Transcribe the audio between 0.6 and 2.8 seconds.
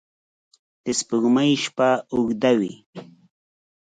د سپوږمۍ شپه اوږده وي